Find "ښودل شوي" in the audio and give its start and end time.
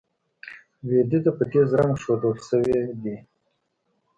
2.03-2.79